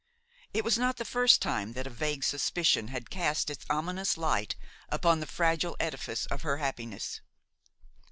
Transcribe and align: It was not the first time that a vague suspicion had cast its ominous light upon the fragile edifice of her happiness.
It 0.51 0.63
was 0.63 0.79
not 0.79 0.97
the 0.97 1.05
first 1.05 1.43
time 1.43 1.73
that 1.73 1.85
a 1.85 1.89
vague 1.91 2.23
suspicion 2.23 2.87
had 2.87 3.11
cast 3.11 3.51
its 3.51 3.65
ominous 3.69 4.17
light 4.17 4.55
upon 4.89 5.19
the 5.19 5.27
fragile 5.27 5.77
edifice 5.79 6.25
of 6.25 6.41
her 6.41 6.57
happiness. 6.57 7.21